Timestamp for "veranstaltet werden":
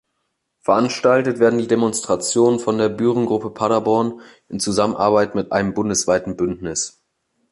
0.61-1.59